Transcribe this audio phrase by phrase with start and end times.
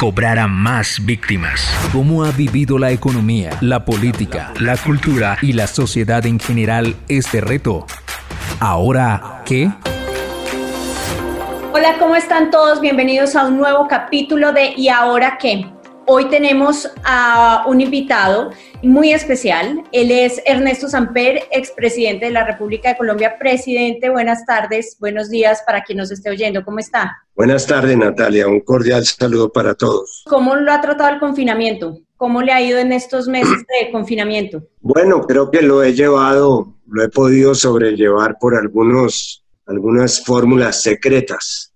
[0.00, 1.60] cobrara más víctimas.
[1.92, 7.42] ¿Cómo ha vivido la economía, la política, la cultura y la sociedad en general este
[7.42, 7.84] reto?
[8.60, 9.70] ¿Ahora qué?
[11.74, 12.80] Hola, ¿cómo están todos?
[12.80, 15.66] Bienvenidos a un nuevo capítulo de ¿Y ahora qué?
[16.06, 18.52] Hoy tenemos a un invitado
[18.82, 19.84] muy especial.
[19.92, 23.36] Él es Ernesto Samper, expresidente de la República de Colombia.
[23.38, 26.64] Presidente, buenas tardes, buenos días para quien nos esté oyendo.
[26.64, 27.18] ¿Cómo está?
[27.34, 28.48] Buenas tardes, Natalia.
[28.48, 30.24] Un cordial saludo para todos.
[30.26, 31.98] ¿Cómo lo ha tratado el confinamiento?
[32.16, 34.62] ¿Cómo le ha ido en estos meses de confinamiento?
[34.80, 41.69] Bueno, creo que lo he llevado, lo he podido sobrellevar por algunos, algunas fórmulas secretas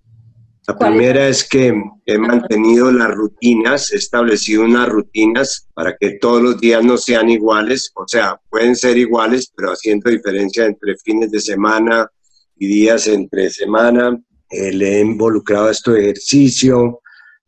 [0.67, 1.75] la primera es que
[2.07, 7.29] he mantenido las rutinas, he establecido unas rutinas para que todos los días no sean
[7.29, 12.11] iguales, o sea, pueden ser iguales, pero haciendo diferencia entre fines de semana
[12.57, 14.19] y días entre semana.
[14.49, 17.01] Eh, le he involucrado esto de ejercicio,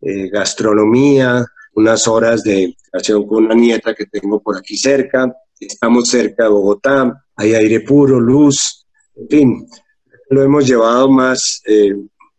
[0.03, 5.33] eh, gastronomía, unas horas de relación con una nieta que tengo por aquí cerca.
[5.59, 9.67] Estamos cerca de Bogotá, hay aire puro, luz, en fin,
[10.29, 11.95] lo hemos llevado más eh,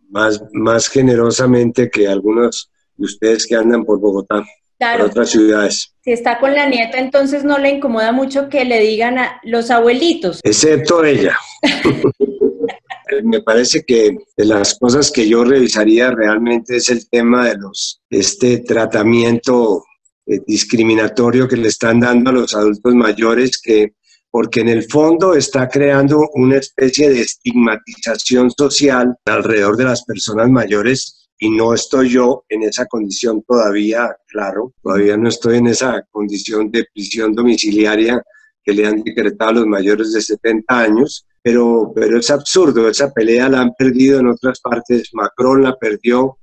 [0.10, 4.44] más, más generosamente que algunos de ustedes que andan por Bogotá.
[4.78, 5.04] Claro.
[5.04, 5.94] Por otras ciudades.
[6.02, 9.72] Si está con la nieta, entonces no le incomoda mucho que le digan a los
[9.72, 10.40] abuelitos.
[10.44, 11.36] Excepto ella.
[13.24, 18.02] Me parece que de las cosas que yo revisaría realmente es el tema de los
[18.10, 19.84] este tratamiento
[20.26, 23.94] eh, discriminatorio que le están dando a los adultos mayores que
[24.38, 30.48] porque en el fondo está creando una especie de estigmatización social alrededor de las personas
[30.48, 36.06] mayores y no estoy yo en esa condición todavía, claro, todavía no estoy en esa
[36.12, 38.22] condición de prisión domiciliaria
[38.64, 43.12] que le han decretado a los mayores de 70 años, pero, pero es absurdo, esa
[43.12, 46.38] pelea la han perdido en otras partes, Macron la perdió,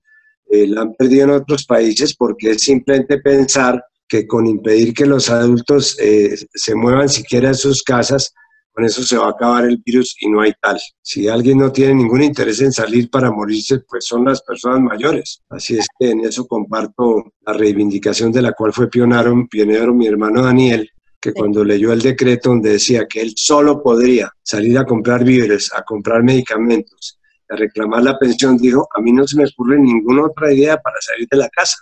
[0.50, 5.06] eh, la han perdido en otros países porque es simplemente pensar que con impedir que
[5.06, 8.34] los adultos eh, se muevan siquiera en sus casas,
[8.75, 10.81] con eso se va a acabar el virus y no hay tal.
[11.00, 15.43] Si alguien no tiene ningún interés en salir para morirse, pues son las personas mayores.
[15.48, 20.09] Así es que en eso comparto la reivindicación de la cual fue pionero, pionero mi
[20.09, 24.84] hermano Daniel, que cuando leyó el decreto donde decía que él solo podría salir a
[24.84, 29.44] comprar víveres, a comprar medicamentos, a reclamar la pensión, dijo, a mí no se me
[29.44, 31.76] ocurre ninguna otra idea para salir de la casa.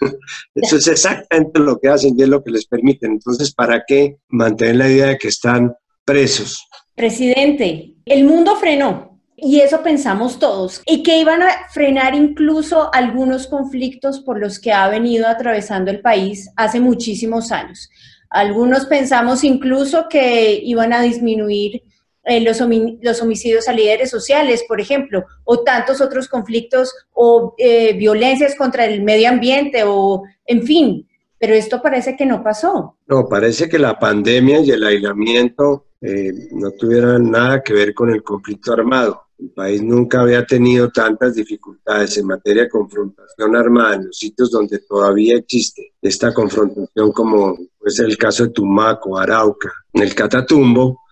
[0.54, 3.12] Eso es exactamente lo que hacen y es lo que les permiten.
[3.12, 5.74] Entonces, ¿para qué mantener la idea de que están
[6.04, 6.66] presos?
[6.94, 13.46] Presidente, el mundo frenó y eso pensamos todos, y que iban a frenar incluso algunos
[13.46, 17.90] conflictos por los que ha venido atravesando el país hace muchísimos años.
[18.30, 21.82] Algunos pensamos incluso que iban a disminuir
[22.26, 22.60] eh, los,
[23.00, 28.84] los, homicidios a líderes sociales, por ejemplo, o tantos otros conflictos o eh, violencias contra
[28.84, 32.96] el medio ambiente, o en fin, pero esto parece que no pasó.
[33.06, 38.10] No, parece que la pandemia y el aislamiento eh, no tuvieran nada que ver con
[38.10, 39.22] el conflicto armado.
[39.38, 44.50] El país nunca había tenido tantas dificultades en materia de confrontación armada en los sitios
[44.50, 51.02] donde todavía existe esta confrontación, como es el caso de Tumaco, Arauca, en el Catatumbo,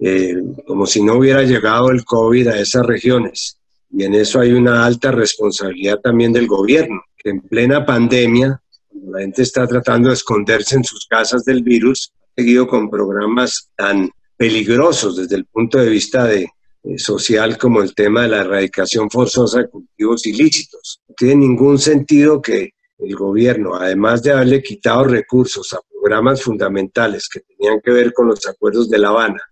[0.00, 0.34] eh,
[0.66, 3.58] como si no hubiera llegado el COVID a esas regiones.
[3.90, 9.12] Y en eso hay una alta responsabilidad también del gobierno, que en plena pandemia, cuando
[9.12, 13.70] la gente está tratando de esconderse en sus casas del virus, ha seguido con programas
[13.76, 16.48] tan peligrosos desde el punto de vista de,
[16.82, 21.02] eh, social como el tema de la erradicación forzosa de cultivos ilícitos.
[21.06, 27.28] No tiene ningún sentido que el gobierno, además de haberle quitado recursos a programas fundamentales
[27.28, 29.42] que tenían que ver con los acuerdos de La Habana,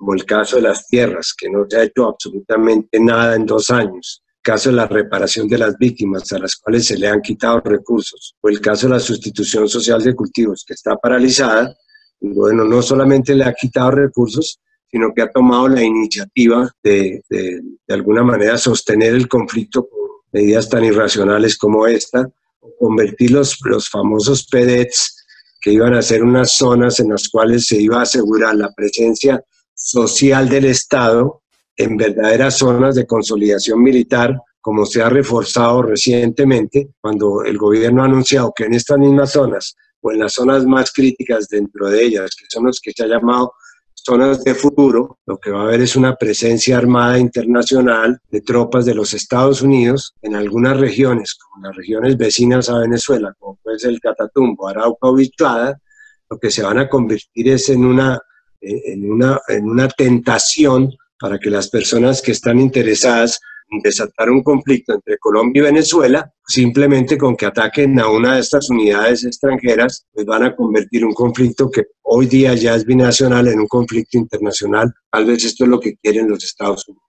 [0.00, 3.68] como el caso de las tierras, que no se ha hecho absolutamente nada en dos
[3.68, 7.20] años, el caso de la reparación de las víctimas a las cuales se le han
[7.20, 11.76] quitado recursos, o el caso de la sustitución social de cultivos, que está paralizada,
[12.18, 14.58] bueno, no solamente le ha quitado recursos,
[14.90, 20.00] sino que ha tomado la iniciativa de, de, de alguna manera sostener el conflicto con
[20.32, 22.26] medidas tan irracionales como esta,
[22.60, 25.26] o convertir los, los famosos PEDETs,
[25.60, 29.44] que iban a ser unas zonas en las cuales se iba a asegurar la presencia
[29.80, 31.42] social del Estado
[31.74, 38.06] en verdaderas zonas de consolidación militar, como se ha reforzado recientemente cuando el gobierno ha
[38.06, 42.30] anunciado que en estas mismas zonas o en las zonas más críticas dentro de ellas,
[42.38, 43.54] que son los que se ha llamado
[43.94, 48.84] zonas de futuro, lo que va a haber es una presencia armada internacional de tropas
[48.84, 53.78] de los Estados Unidos en algunas regiones, como las regiones vecinas a Venezuela, como puede
[53.78, 55.80] ser el Catatumbo, Arauca o Bichuada,
[56.28, 58.20] lo que se van a convertir es en una,
[58.60, 63.40] en una, en una tentación para que las personas que están interesadas
[63.82, 68.68] desatar un conflicto entre Colombia y Venezuela, simplemente con que ataquen a una de estas
[68.68, 73.60] unidades extranjeras, pues van a convertir un conflicto que hoy día ya es binacional en
[73.60, 74.92] un conflicto internacional.
[75.10, 77.04] Tal vez esto es lo que quieren los Estados Unidos.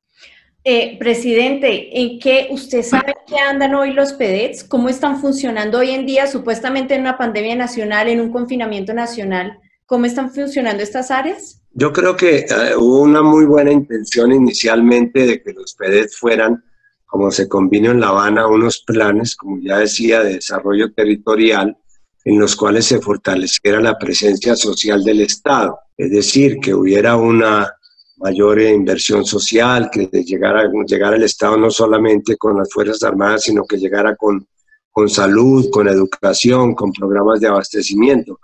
[0.63, 4.63] Eh, presidente, ¿en qué usted sabe qué andan hoy los PEDETs?
[4.63, 9.59] ¿Cómo están funcionando hoy en día, supuestamente en una pandemia nacional, en un confinamiento nacional?
[9.91, 11.61] ¿Cómo están funcionando estas áreas?
[11.73, 16.63] Yo creo que eh, hubo una muy buena intención inicialmente de que los PEDET fueran,
[17.05, 21.77] como se combinó en La Habana, unos planes, como ya decía, de desarrollo territorial
[22.23, 25.77] en los cuales se fortaleciera la presencia social del Estado.
[25.97, 27.69] Es decir, que hubiera una
[28.15, 33.65] mayor inversión social, que llegara, llegara el Estado no solamente con las Fuerzas Armadas, sino
[33.65, 34.47] que llegara con,
[34.89, 38.39] con salud, con educación, con programas de abastecimiento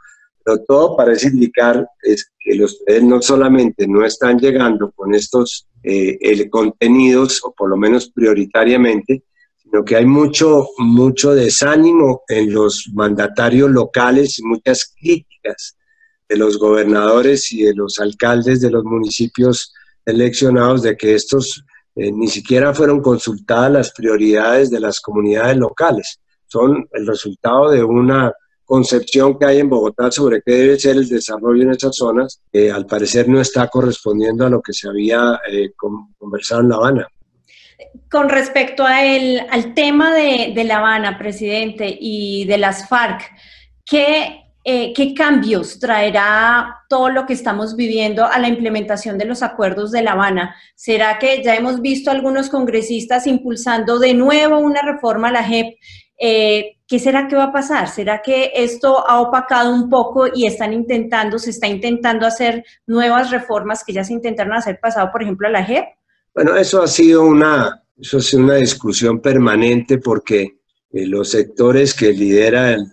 [0.47, 6.49] pero todo parece indicar es que los no solamente no están llegando con estos eh,
[6.49, 9.25] contenidos, o por lo menos prioritariamente,
[9.57, 15.75] sino que hay mucho, mucho desánimo en los mandatarios locales y muchas críticas
[16.29, 19.73] de los gobernadores y de los alcaldes de los municipios
[20.05, 21.61] eleccionados de que estos
[21.95, 26.21] eh, ni siquiera fueron consultadas las prioridades de las comunidades locales.
[26.45, 28.31] Son el resultado de una
[28.67, 32.69] concepción que hay en Bogotá sobre qué debe ser el desarrollo en esas zonas, que
[32.69, 35.71] al parecer no está correspondiendo a lo que se había eh,
[36.19, 37.07] conversado en La Habana.
[38.11, 43.31] Con respecto al tema de, La Habana, presidente, y de las FARC,
[43.85, 49.43] ¿qué, eh, ¿qué cambios traerá todo lo que estamos viviendo a la implementación de los
[49.43, 50.55] acuerdos de La Habana?
[50.75, 55.77] ¿Será que ya hemos visto algunos congresistas impulsando de nuevo una reforma a la JEP?
[56.17, 57.89] Eh, ¿Qué será que va a pasar?
[57.89, 63.29] ¿Será que esto ha opacado un poco y están intentando, se está intentando hacer nuevas
[63.29, 65.85] reformas que ya se intentaron hacer pasado, por ejemplo, a la JEP?
[66.33, 70.59] Bueno, eso ha sido una, eso ha una discusión permanente porque
[70.91, 72.87] eh, los sectores que lidera el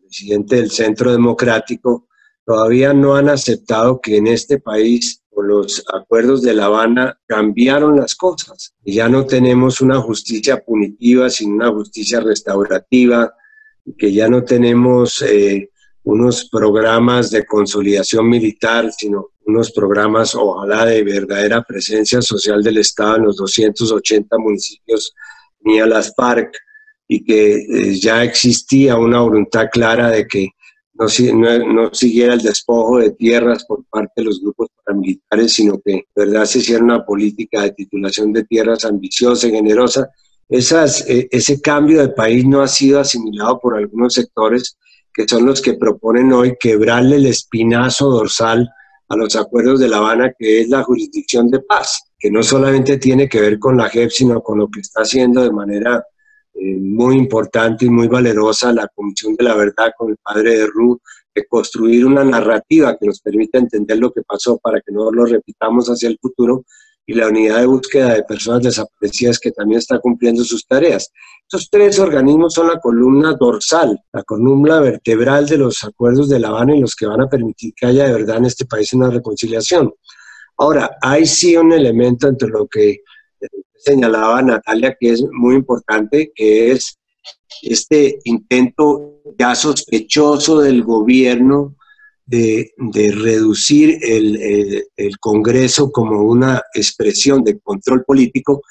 [0.00, 2.08] presidente del Centro Democrático
[2.44, 8.14] todavía no han aceptado que en este país los acuerdos de La Habana cambiaron las
[8.14, 8.74] cosas.
[8.84, 13.34] Ya no tenemos una justicia punitiva, sino una justicia restaurativa,
[13.96, 15.70] que ya no tenemos eh,
[16.04, 23.16] unos programas de consolidación militar, sino unos programas, ojalá, de verdadera presencia social del Estado
[23.16, 25.14] en los 280 municipios
[25.60, 26.56] ni a las FARC,
[27.06, 30.50] y que eh, ya existía una voluntad clara de que
[31.34, 36.44] no, siguiera el despojo de tierras por parte de los grupos paramilitares, sino que verdad
[36.44, 40.10] se hiciera una política de titulación de tierras ambiciosa y generosa.
[40.48, 44.76] Esas, e, ese cambio de país no ha sido asimilado por algunos sectores
[45.12, 48.68] que son los que proponen hoy quebrarle el espinazo dorsal
[49.08, 52.98] a los acuerdos de La Habana, que es la jurisdicción de paz, que no solamente
[52.98, 56.04] tiene que ver con la JEP, sino con lo que está haciendo de manera
[56.62, 60.66] eh, muy importante y muy valerosa la Comisión de la Verdad con el padre de
[60.66, 60.98] Ruth,
[61.34, 65.24] de construir una narrativa que nos permita entender lo que pasó para que no lo
[65.24, 66.66] repitamos hacia el futuro
[67.06, 71.10] y la unidad de búsqueda de personas desaparecidas que también está cumpliendo sus tareas.
[71.42, 76.48] Estos tres organismos son la columna dorsal, la columna vertebral de los acuerdos de La
[76.48, 79.08] Habana y los que van a permitir que haya de verdad en este país una
[79.08, 79.90] reconciliación.
[80.58, 82.98] Ahora, hay sí un elemento entre lo que
[83.76, 86.98] señalaba Natalia que es muy importante, que es
[87.62, 91.76] este intento ya sospechoso del gobierno
[92.26, 98.62] de, reducir el, el, Congreso como una expresión de control político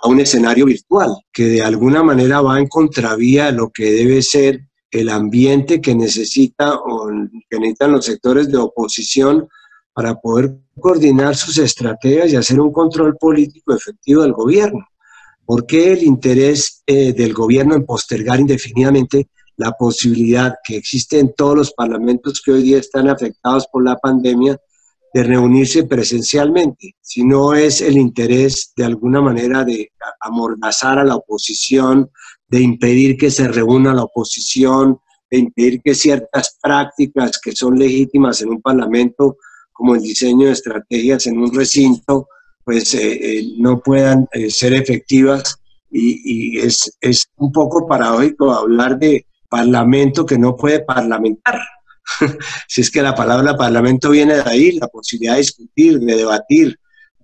[0.00, 4.22] a un escenario virtual, que de alguna manera va en contravía de lo que debe
[4.22, 7.08] ser el ambiente que necesita o
[7.50, 9.48] que necesitan los sectores de oposición
[9.92, 14.86] para poder coordinar sus estrategias y hacer un control político efectivo del gobierno.
[15.44, 21.32] ¿Por qué el interés eh, del gobierno en postergar indefinidamente la posibilidad que existe en
[21.34, 24.58] todos los parlamentos que hoy día están afectados por la pandemia
[25.14, 26.96] de reunirse presencialmente?
[27.00, 32.10] Si no es el interés de alguna manera de amordazar a la oposición,
[32.46, 34.98] de impedir que se reúna la oposición,
[35.30, 39.36] de impedir que ciertas prácticas que son legítimas en un parlamento
[39.78, 42.26] como el diseño de estrategias en un recinto,
[42.64, 45.56] pues eh, eh, no puedan eh, ser efectivas
[45.88, 51.60] y, es, es, un poco paradójico hablar de parlamento que no puede parlamentar.
[52.68, 56.76] si es que la palabra parlamento viene de ahí, la posibilidad de discutir, de debatir,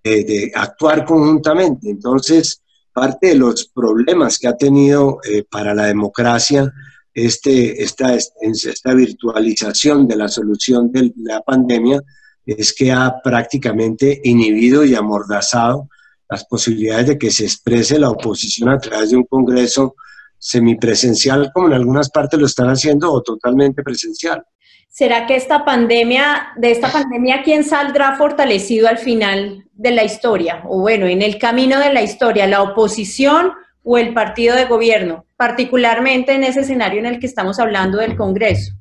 [0.04, 1.90] de, actuar conjuntamente.
[1.90, 6.72] Entonces, parte de los problemas que ha tenido eh, para la democracia
[7.12, 12.00] este, esta, esta virtualización de la solución de la pandemia
[12.46, 15.88] es que ha prácticamente inhibido y amordazado
[16.28, 19.94] las posibilidades de que se exprese la oposición a través de un Congreso
[20.38, 24.44] semipresencial, como en algunas partes lo están haciendo, o totalmente presencial.
[24.88, 30.62] ¿Será que esta pandemia, de esta pandemia, quién saldrá fortalecido al final de la historia?
[30.68, 35.26] O bueno, en el camino de la historia, la oposición o el partido de gobierno,
[35.36, 38.74] particularmente en ese escenario en el que estamos hablando del Congreso?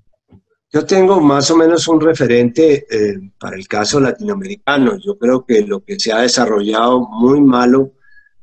[0.74, 4.98] Yo tengo más o menos un referente eh, para el caso latinoamericano.
[4.98, 7.92] Yo creo que lo que se ha desarrollado muy malo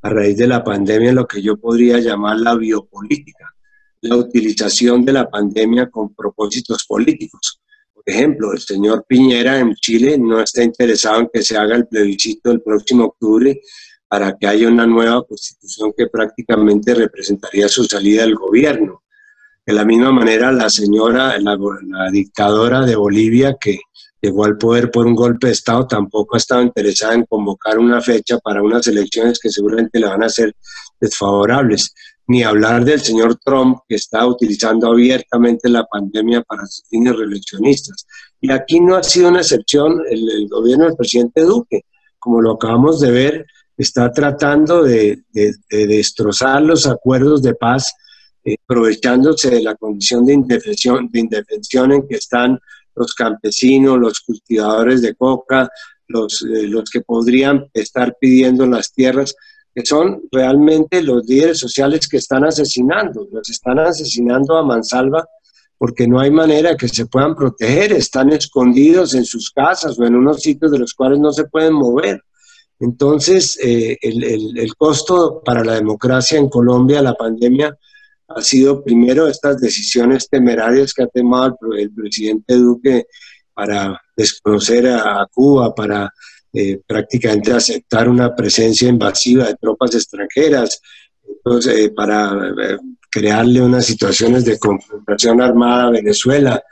[0.00, 3.52] a raíz de la pandemia es lo que yo podría llamar la biopolítica,
[4.02, 7.60] la utilización de la pandemia con propósitos políticos.
[7.92, 11.88] Por ejemplo, el señor Piñera en Chile no está interesado en que se haga el
[11.88, 13.60] plebiscito el próximo octubre
[14.06, 19.02] para que haya una nueva constitución que prácticamente representaría su salida del gobierno.
[19.70, 23.78] De la misma manera, la señora, la, dictadora de Bolivia, que
[24.20, 28.00] llegó al poder por un golpe de Estado, tampoco ha estado interesada en convocar una
[28.00, 30.56] fecha para unas elecciones que seguramente le van a ser
[31.00, 31.94] desfavorables.
[32.26, 38.08] Ni hablar del señor Trump, que está utilizando abiertamente la pandemia para sus fines reeleccionistas.
[38.40, 41.84] Y aquí no ha sido una excepción el, el gobierno del presidente Duque.
[42.18, 43.46] Como lo acabamos de ver,
[43.76, 45.22] está tratando de,
[45.70, 47.94] destrozar los acuerdos de paz,
[48.44, 52.58] eh, aprovechándose de la condición de indefensión, de indefensión en que están
[52.94, 55.68] los campesinos, los cultivadores de coca,
[56.08, 59.34] los, eh, los que podrían estar pidiendo las tierras,
[59.74, 65.24] que son realmente los líderes sociales que están asesinando, los están asesinando a mansalva
[65.80, 70.14] porque no hay manera que se puedan proteger, están escondidos en sus casas o en
[70.14, 72.22] unos sitios de los cuales no se pueden mover.
[72.80, 77.78] Entonces, eh, el, costo para la democracia en Colombia, la pandemia,
[78.34, 83.06] ha sido primero estas decisiones temerarias que ha tomado el, presidente Duque
[83.52, 86.12] para desconocer a, Cuba, para
[86.52, 90.80] eh, prácticamente aceptar una presencia invasiva de tropas extranjeras,
[91.26, 92.32] entonces, eh, para
[93.10, 96.62] crearle unas situaciones de confrontación armada a Venezuela.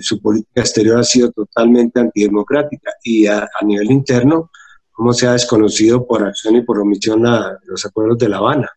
[0.00, 4.50] su política exterior ha sido totalmente antidemocrática y a nivel interno,
[4.96, 7.22] cómo se ha desconocido por acción y por omisión
[7.64, 8.70] los acuerdos de La Habana.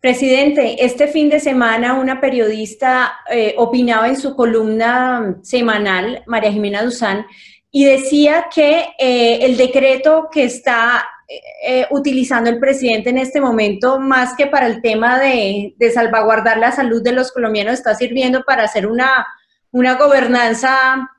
[0.00, 6.82] Presidente, este fin de semana una periodista eh, opinaba en su columna semanal, María Jimena
[6.82, 7.26] Duzán,
[7.70, 14.00] y decía que eh, el decreto que está eh, utilizando el presidente en este momento,
[14.00, 18.64] más que para el tema de, salvaguardar la salud de los colombianos, está sirviendo para
[18.64, 19.26] hacer una,
[19.70, 21.10] una gobernanza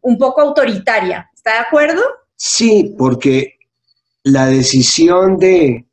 [0.00, 1.30] un poco autoritaria.
[1.32, 2.02] ¿Está de acuerdo?
[2.34, 3.54] Sí, porque
[4.24, 5.87] la decisión de,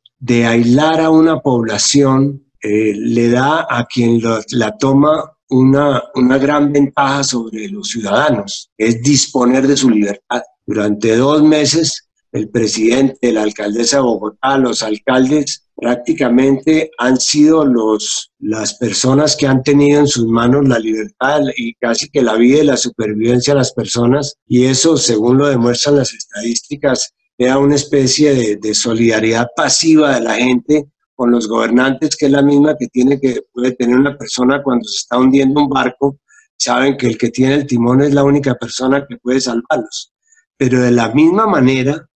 [0.46, 7.22] aislar a una población eh, le da a quien la toma una, una gran ventaja
[7.22, 10.42] sobre los ciudadanos, es disponer de su libertad.
[10.66, 18.32] Durante dos meses, el presidente, la alcaldesa de Bogotá, los alcaldes prácticamente han sido los,
[18.38, 22.62] las personas que han tenido en sus manos la libertad y casi que la vida
[22.62, 24.36] y la supervivencia de las personas.
[24.46, 30.34] Y eso, según lo demuestran las estadísticas, era una especie de, solidaridad pasiva de la
[30.34, 34.62] gente con los gobernantes, que es la misma que tiene que puede tener una persona
[34.62, 36.18] cuando se está hundiendo un barco.
[36.56, 40.12] Saben que el que tiene el timón es la única persona que puede salvarlos.
[40.56, 42.08] Pero de la misma manera,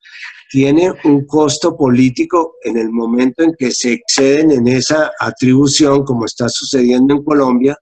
[0.49, 6.25] tiene un costo político en el momento en que se exceden en esa atribución, como
[6.25, 7.77] está sucediendo en Colombia,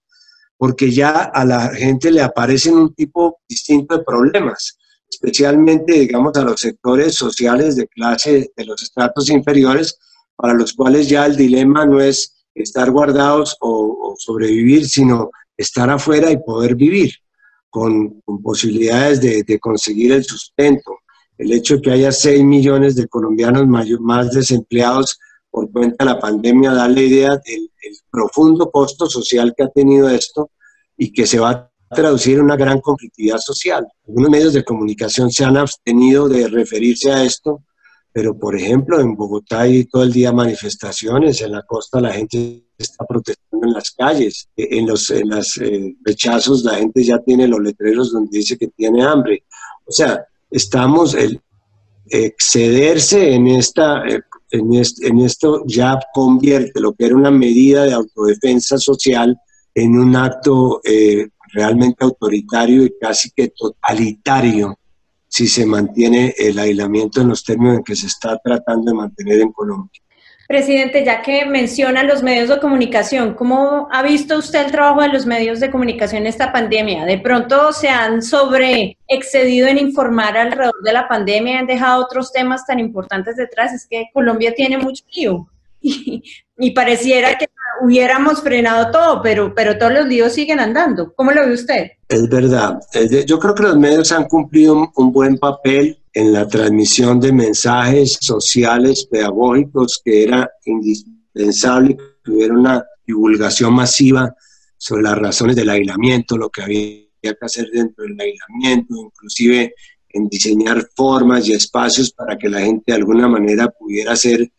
[0.57, 4.77] porque ya a la gente le aparecen un tipo distinto de problemas,
[5.09, 9.97] especialmente, digamos, a los sectores sociales de clase de los estratos inferiores,
[10.35, 16.31] para los cuales ya el dilema no es estar guardados o, sobrevivir, sino estar afuera
[16.31, 17.13] y poder vivir
[17.69, 20.99] con, posibilidades de, conseguir el sustento.
[21.37, 23.67] El hecho de que haya 6 millones de colombianos
[23.99, 25.19] más desempleados
[25.51, 27.69] por cuenta de la pandemia da la idea del
[28.11, 30.51] profundo costo social que ha tenido esto
[30.97, 33.87] y que se va a traducir en una gran conflictividad social.
[34.07, 37.63] Algunos medios de comunicación se han abstenido de referirse a esto,
[38.11, 42.63] pero por ejemplo en Bogotá hay todo el día manifestaciones, en la costa la gente
[42.77, 47.47] está protestando en las calles, en los en las, eh, rechazos la gente ya tiene
[47.47, 49.43] los letreros donde dice que tiene hambre.
[49.85, 51.41] O sea, estamos, el
[52.09, 58.77] excederse en, esta, eh, en, esto ya convierte lo que era una medida de autodefensa
[58.77, 59.37] social
[59.73, 64.77] en un acto eh, realmente autoritario y casi que totalitario
[65.27, 69.41] si se mantiene el aislamiento en los términos en que se está tratando de mantener
[69.41, 70.01] en Colombia.
[70.47, 75.09] Presidente, ya que menciona los medios de comunicación, ¿cómo ha visto usted el trabajo de
[75.09, 77.03] los medios de comunicación en esta pandemia?
[77.03, 82.31] ¿De pronto se han sobre excedido en informar alrededor de la pandemia han dejado otros
[82.31, 83.73] temas tan importantes detrás?
[83.73, 85.49] Es que Colombia tiene mucho lío
[86.57, 87.47] y pareciera que
[87.81, 91.13] hubiéramos frenado todo, pero, pero todos los líos siguen andando.
[91.15, 91.91] ¿Cómo lo ve usted?
[92.07, 92.79] Es verdad.
[93.25, 98.17] Yo creo que los medios han cumplido un buen papel en la transmisión de mensajes
[98.19, 104.35] sociales, pedagógicos, que era indispensable que hubiera una divulgación masiva
[104.77, 109.75] sobre las razones del aislamiento, lo que había que hacer dentro del aislamiento, inclusive
[110.09, 114.51] en diseñar formas y espacios para que la gente de alguna manera pudiera hacer,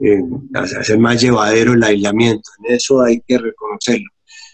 [0.00, 0.22] eh,
[0.54, 2.50] hacer más llevadero el aislamiento.
[2.58, 4.08] En eso hay que reconocerlo.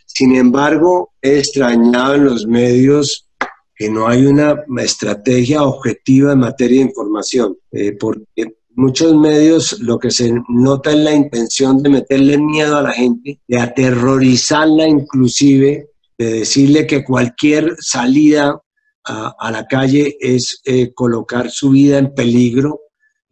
[0.07, 3.29] Sin embargo, he extrañado en los medios
[3.75, 9.99] que no hay una estrategia objetiva en materia de información, eh, porque muchos medios lo
[9.99, 15.91] que se nota es la intención de meterle miedo a la gente, de aterrorizarla inclusive,
[16.19, 18.59] de decirle que cualquier salida
[19.05, 22.81] a, la calle es eh, colocar su vida en peligro.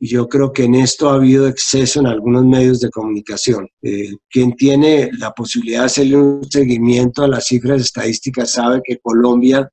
[0.05, 3.67] Y yo creo que en esto ha habido exceso en algunos medios de comunicación.
[3.81, 8.99] Eh, quien tiene la posibilidad de hacerle un seguimiento a las cifras estadísticas sabe que
[8.99, 9.67] Colombia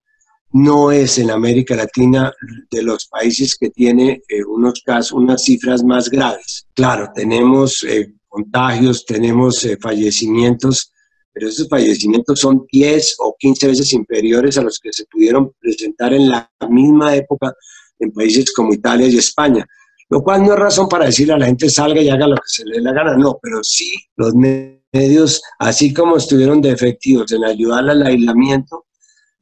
[0.53, 2.31] no es en América Latina
[2.71, 6.65] de los países que tiene eh, unos casos, unas cifras más graves.
[6.75, 10.93] Claro, tenemos eh, contagios, tenemos fallecimientos,
[11.33, 16.13] pero esos fallecimientos son 10 o 15 veces inferiores a los que se pudieron presentar
[16.13, 17.53] en la misma época
[17.99, 19.67] en países como Italia y España.
[20.11, 22.41] Lo cual no es razón para decirle a la gente salga y haga lo que
[22.45, 27.31] se le dé la gana, no, pero sí los medios, así como estuvieron de efectivos
[27.31, 28.87] en ayudar al aislamiento,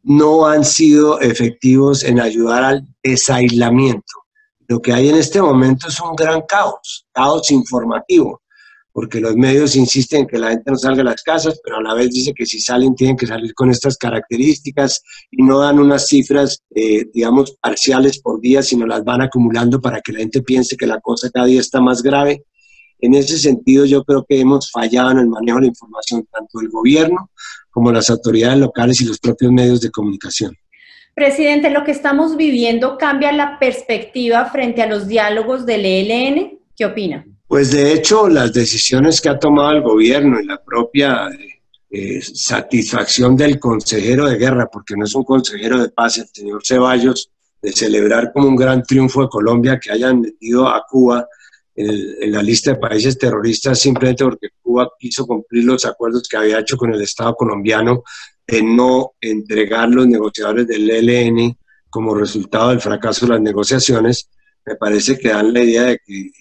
[0.03, 4.13] no han sido efectivos en ayudar al desaislamiento.
[4.67, 8.43] Lo que hay en este momento es un gran caos, caos informativo,
[8.99, 11.81] porque los medios insisten en que la gente no salga de las casas, pero a
[11.81, 15.79] la vez dice que si salen tienen que salir con estas características y no dan
[15.79, 20.41] unas cifras, eh, digamos, parciales por día, sino las van acumulando para que la gente
[20.41, 22.43] piense que la cosa cada día está más grave.
[22.99, 26.59] En ese sentido, yo creo que hemos fallado en el manejo de la información, tanto
[26.59, 27.29] el gobierno
[27.69, 30.53] como las autoridades locales y los propios medios de comunicación.
[31.15, 36.59] Presidente, lo que estamos viviendo cambia la perspectiva frente a los diálogos del ELN.
[36.75, 37.25] ¿Qué opina?
[37.49, 41.31] Pues de hecho, las decisiones que ha tomado el gobierno y la propia
[41.89, 46.61] eh, satisfacción del consejero de guerra, porque no es un consejero de paz, el señor
[46.63, 51.27] Ceballos, de celebrar como un gran triunfo de Colombia que hayan metido a Cuba
[51.75, 56.59] en, la lista de países terroristas simplemente porque Cuba quiso cumplir los acuerdos que había
[56.59, 58.03] hecho con el Estado colombiano
[58.45, 61.57] de no entregar los negociadores del ELN
[61.89, 64.29] como resultado del fracaso de las negociaciones,
[64.67, 66.31] me parece que dan la idea de que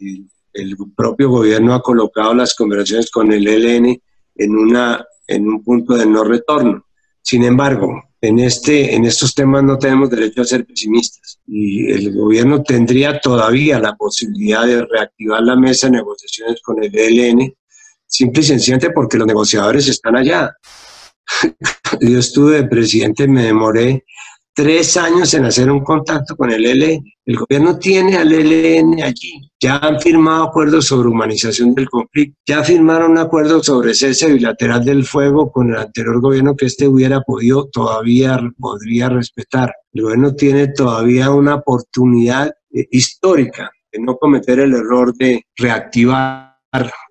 [0.52, 4.00] el, propio gobierno ha colocado las conversaciones con el ELN
[4.36, 6.86] en, una, en un punto de no retorno.
[7.22, 12.14] Sin embargo, en, este, en estos temas no tenemos derecho a ser pesimistas y el
[12.14, 17.54] gobierno tendría todavía la posibilidad de reactivar la mesa de negociaciones con el ELN,
[18.06, 20.52] simple y sencillamente porque los negociadores están allá.
[22.00, 24.04] Yo estuve de presidente, me demoré
[24.58, 27.04] tres años en hacer un contacto con el ELN.
[27.24, 29.48] El gobierno tiene al ELN allí.
[29.60, 32.36] Ya han firmado acuerdos sobre humanización del conflicto.
[32.44, 36.88] Ya firmaron un acuerdo sobre cese bilateral del fuego con el anterior gobierno que este
[36.88, 39.72] hubiera podido, todavía podría respetar.
[39.92, 46.56] El gobierno tiene todavía una oportunidad eh, histórica de no cometer el error de reactivar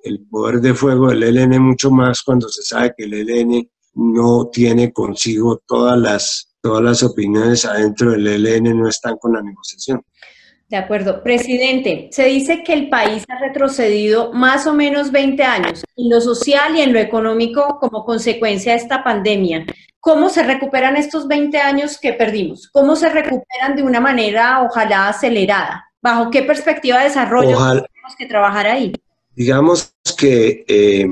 [0.04, 4.50] el poder de fuego del ELN mucho más cuando se sabe que el ELN no
[4.52, 10.04] tiene consigo todas las todas las opiniones adentro del ELN no están con la negociación.
[10.68, 11.24] De acuerdo.
[11.24, 16.20] Presidente, se dice que el país ha retrocedido más o menos 20 años en lo
[16.20, 19.66] social y en lo económico como consecuencia de esta pandemia.
[20.02, 22.68] ¿Cómo se recuperan estos 20 años que perdimos?
[22.68, 25.86] ¿Cómo se recuperan de una manera, ojalá, acelerada?
[26.02, 28.92] ¿Bajo qué perspectiva de desarrollo tenemos que trabajar ahí?
[29.34, 31.08] Digamos que eh,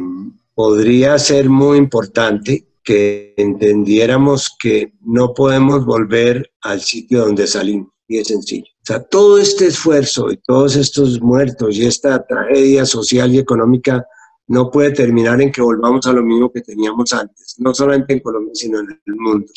[0.53, 7.89] podría ser muy importante que entendiéramos que no podemos volver al sitio donde salimos.
[8.07, 8.67] Y es sencillo.
[8.83, 14.05] O sea, todo este esfuerzo y todos estos muertos y esta tragedia social y económica
[14.47, 18.19] no puede terminar en que volvamos a lo mismo que teníamos antes, no solamente en
[18.19, 19.47] Colombia, sino en el mundo.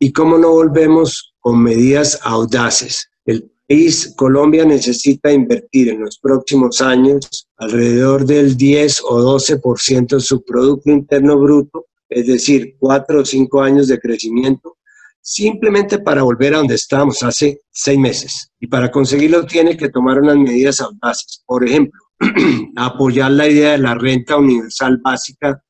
[0.00, 3.08] ¿Y cómo no volvemos con medidas audaces?
[3.24, 10.20] El país, Colombia, necesita invertir en los próximos años alrededor del 10 o 12% de
[10.20, 14.76] su Producto Interno Bruto es decir, cuatro o cinco años de crecimiento,
[15.20, 18.52] simplemente para volver a donde estábamos hace seis meses.
[18.60, 21.42] Y para conseguirlo tiene que tomar unas medidas audaces.
[21.46, 22.00] Por ejemplo,
[22.76, 25.62] apoyar la idea de la renta universal básica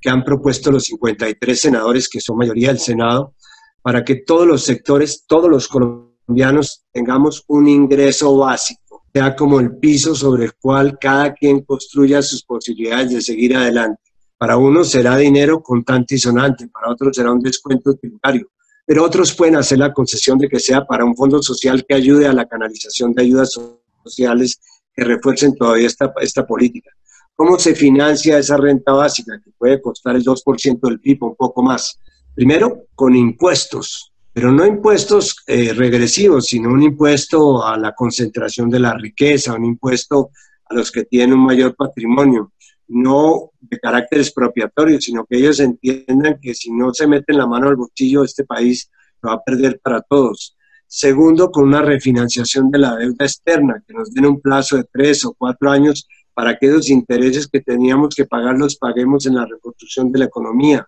[0.00, 3.36] que han propuesto los 53 senadores, que son mayoría del Senado,
[3.82, 9.76] para que todos los sectores, todos los colombianos tengamos un ingreso básico, sea como el
[9.76, 14.00] piso sobre el cual cada quien construya sus posibilidades de seguir adelante.
[14.42, 18.50] Para unos será dinero contante y sonante, para otros será un descuento tributario,
[18.84, 22.26] pero otros pueden hacer la concesión de que sea para un fondo social que ayude
[22.26, 23.56] a la canalización de ayudas
[24.02, 24.60] sociales
[24.92, 26.90] que refuercen todavía esta, esta política.
[27.36, 31.62] ¿Cómo se financia esa renta básica que puede costar el 2% del PIB, un poco
[31.62, 32.00] más?
[32.34, 38.80] Primero, con impuestos, pero no impuestos eh, regresivos, sino un impuesto a la concentración de
[38.80, 40.30] la riqueza, un impuesto
[40.68, 42.50] a los que tienen un mayor patrimonio,
[42.92, 47.68] no de carácter expropiatorio, sino que ellos entiendan que si no se meten la mano
[47.68, 48.90] al bolsillo, este país
[49.22, 50.56] lo va a perder para todos.
[50.86, 55.24] Segundo, con una refinanciación de la deuda externa, que nos den un plazo de tres
[55.24, 59.46] o cuatro años para que esos intereses que teníamos que pagar los paguemos en la
[59.46, 60.86] reconstrucción de la economía.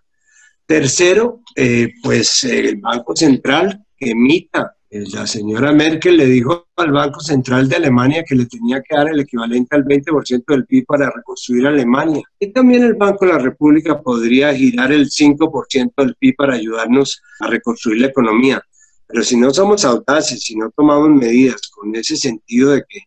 [0.65, 4.74] Tercero, eh, pues el Banco Central que emita.
[4.95, 8.95] Eh, la señora Merkel le dijo al Banco Central de Alemania que le tenía que
[8.95, 12.23] dar el equivalente al 20% del PIB para reconstruir Alemania.
[12.39, 17.21] Y también el Banco de la República podría girar el 5% del PIB para ayudarnos
[17.41, 18.61] a reconstruir la economía.
[19.05, 22.99] Pero si no somos audaces, si no tomamos medidas con ese sentido de que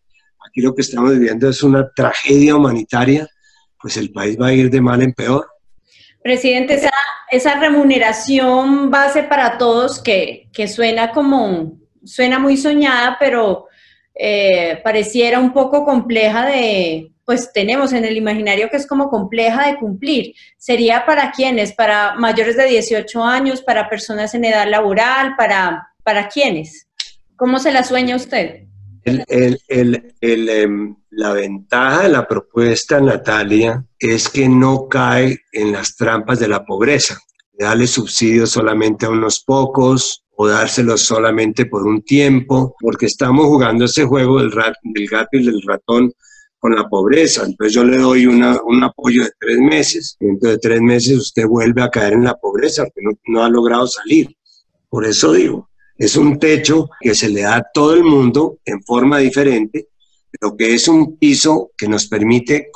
[0.47, 3.27] aquí lo que estamos viviendo es una tragedia humanitaria,
[3.81, 5.47] pues el país va a ir de mal en peor.
[6.21, 6.91] Presidente, esa,
[7.31, 13.67] esa remuneración base para todos que, que, suena como, suena muy soñada, pero
[14.15, 19.67] eh, pareciera un poco compleja de, pues tenemos en el imaginario que es como compleja
[19.67, 20.33] de cumplir.
[20.57, 21.73] ¿Sería para quiénes?
[21.73, 23.61] ¿Para mayores de 18 años?
[23.61, 25.35] ¿Para personas en edad laboral?
[25.37, 26.87] ¿Para, para quiénes?
[27.35, 28.63] ¿Cómo se la sueña usted?
[29.05, 36.47] Em, la ventaja de la propuesta, Natalia, es que no cae en las trampas de
[36.47, 37.17] la pobreza.
[37.53, 43.83] Darle subsidios solamente a unos pocos o dárselos solamente por un tiempo, porque estamos jugando
[43.83, 44.49] ese juego del,
[44.83, 46.13] del gato y del ratón
[46.57, 47.43] con la pobreza.
[47.45, 48.41] Entonces yo le doy un
[48.81, 52.85] apoyo de tres meses, dentro de tres meses usted vuelve a caer en la pobreza
[52.85, 54.33] porque no, no ha logrado salir.
[54.87, 58.81] Por eso digo, es un techo que se le da a todo el mundo en
[58.83, 59.89] forma diferente,
[60.31, 62.69] pero que es un piso que nos permite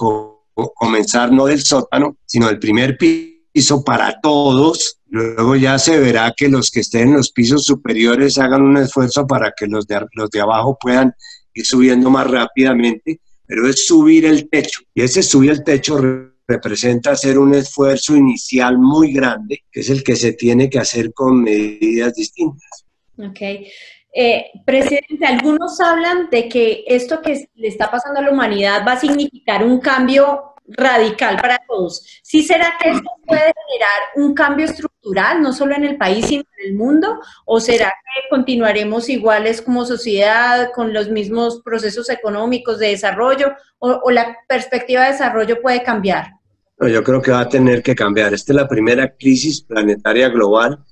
[0.75, 4.99] comenzar no del sótano, sino del primer piso para todos.
[5.13, 9.27] Luego ya se verá que los que estén en los pisos superiores hagan un esfuerzo
[9.27, 11.13] para que los de, los de abajo puedan
[11.53, 14.81] ir subiendo más rápidamente, pero es subir el techo.
[14.91, 15.99] Y ese subir el techo
[16.47, 21.13] representa hacer un esfuerzo inicial muy grande, que es el que se tiene que hacer
[21.13, 22.85] con medidas distintas.
[23.15, 23.67] Ok.
[24.15, 28.93] Eh, presidente, algunos hablan de que esto que le está pasando a la humanidad va
[28.93, 32.21] a significar un cambio radical para todos.
[32.23, 36.43] ¿Sí será que esto puede generar un cambio estructural, no solo en el país, sino
[36.57, 37.19] en el mundo?
[37.45, 44.09] ¿O será que continuaremos iguales como sociedad, con los mismos procesos económicos de desarrollo, o,
[44.11, 46.31] la perspectiva de desarrollo puede cambiar?
[46.79, 48.33] yo creo que va a tener que cambiar.
[48.33, 50.83] Esta es la primera crisis planetaria global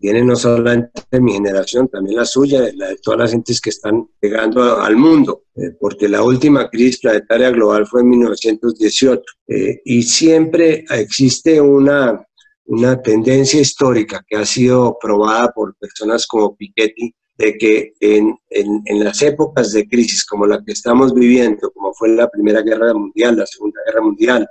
[0.00, 4.08] tiene no solamente mi generación, también la suya, la de todas las gentes que están
[4.20, 10.02] llegando al mundo, eh, porque la última crisis planetaria global fue en 1918 eh, y
[10.02, 12.24] siempre existe una,
[12.66, 18.82] una tendencia histórica que ha sido probada por personas como Piketty, de que en, en,
[18.84, 22.92] en, las épocas de crisis como la que estamos viviendo, como fue la Primera Guerra
[22.94, 24.46] Mundial, la Segunda Guerra Mundial,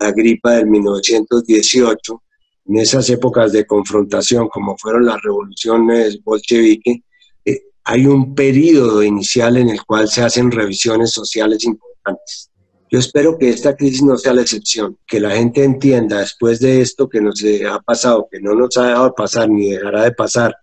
[0.00, 2.22] la gripa del 1918,
[2.68, 6.98] en esas épocas de confrontación, como fueron las revoluciones bolcheviques,
[7.44, 12.50] eh, hay un periodo inicial en el cual se hacen revisiones sociales importantes.
[12.90, 16.80] Yo espero que esta crisis no sea la excepción, que la gente entienda después de
[16.80, 20.54] esto que nos ha pasado, que no nos ha dejado pasar ni dejará de pasar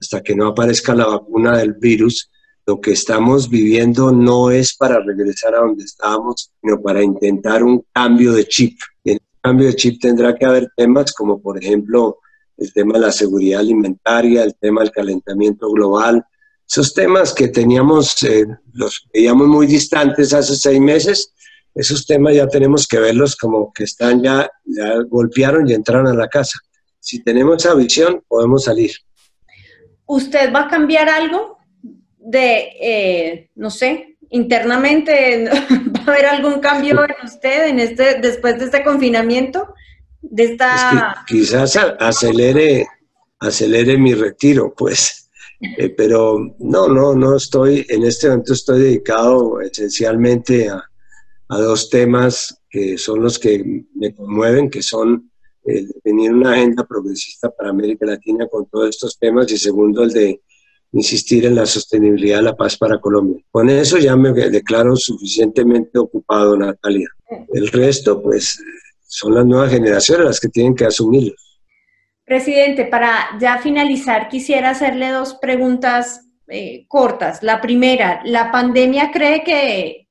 [0.00, 2.30] hasta que no aparezca la vacuna del virus,
[2.66, 7.84] lo que estamos viviendo no es para regresar a donde estábamos, sino para intentar un
[7.92, 8.78] cambio de chip
[9.42, 12.18] cambio de chip tendrá que haber temas como, por ejemplo,
[12.56, 16.24] el tema de la seguridad alimentaria, el tema del calentamiento global,
[16.68, 21.34] esos temas que teníamos, eh, los veíamos muy distantes hace seis meses,
[21.74, 26.14] esos temas ya tenemos que verlos como que están ya, ya golpearon y entraron a
[26.14, 26.58] la casa.
[27.00, 28.92] Si tenemos esa visión, podemos salir.
[30.06, 31.58] ¿Usted va a cambiar algo
[32.18, 38.58] de, eh, no sé, internamente va a haber algún cambio en usted en este, después
[38.58, 39.74] de este confinamiento?
[40.22, 41.24] de esta...
[41.26, 42.86] quizás acelere,
[43.40, 45.28] acelere mi retiro, pues.
[45.60, 50.82] Eh, pero no, no, no estoy, en este momento estoy dedicado esencialmente a,
[51.48, 55.30] a dos temas que son los que me conmueven, que son
[55.64, 60.12] el definir una agenda progresista para América Latina con todos estos temas y segundo el
[60.12, 60.40] de
[60.92, 63.42] insistir en la sostenibilidad de la paz para Colombia.
[63.50, 67.08] Con eso ya me declaro suficientemente ocupado, Natalia.
[67.52, 68.62] El resto, pues,
[69.06, 71.34] son las nuevas generaciones las que tienen que asumirlo.
[72.24, 77.42] Presidente, para ya finalizar, quisiera hacerle dos preguntas eh, cortas.
[77.42, 80.08] La primera, ¿la pandemia cree que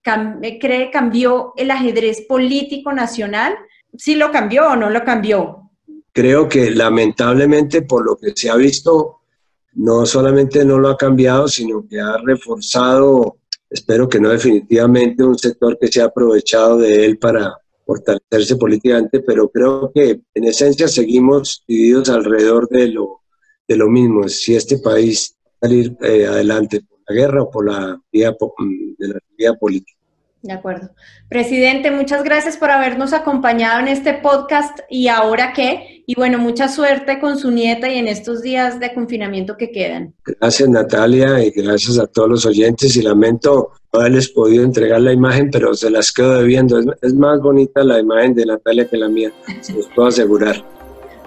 [0.59, 3.55] cree cambió el ajedrez político nacional?
[3.97, 5.69] ¿Sí lo cambió o no lo cambió?
[6.11, 9.20] Creo que lamentablemente por lo que se ha visto,
[9.73, 13.37] no solamente no lo ha cambiado, sino que ha reforzado,
[13.69, 17.55] espero que no definitivamente, un sector que se ha aprovechado de él para
[17.85, 23.21] fortalecerse políticamente, pero creo que en esencia seguimos divididos alrededor de lo,
[23.67, 24.27] de lo mismo.
[24.29, 28.35] Si este país salir eh, adelante por la guerra o por la vía,
[28.97, 30.00] de la vía política.
[30.41, 30.89] De acuerdo.
[31.29, 36.03] Presidente, muchas gracias por habernos acompañado en este podcast y ahora qué.
[36.07, 40.15] Y bueno, mucha suerte con su nieta y en estos días de confinamiento que quedan.
[40.25, 45.13] Gracias Natalia y gracias a todos los oyentes y lamento no haberles podido entregar la
[45.13, 46.79] imagen, pero se las quedo debiendo.
[46.79, 50.65] Es, es más bonita la imagen de Natalia que la mía, se los puedo asegurar.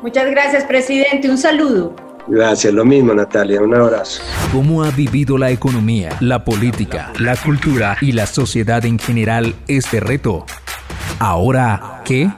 [0.02, 1.30] Muchas gracias, presidente.
[1.30, 1.94] Un saludo.
[2.26, 4.22] Gracias, lo mismo Natalia, un abrazo.
[4.52, 10.00] ¿Cómo ha vivido la economía, la política, la cultura y la sociedad en general este
[10.00, 10.46] reto?
[11.18, 12.30] Ahora, ¿qué?